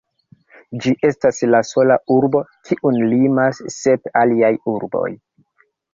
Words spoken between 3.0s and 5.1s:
limas sep aliaj urboj.